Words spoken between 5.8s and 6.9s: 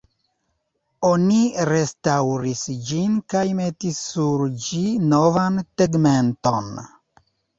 tegmenton.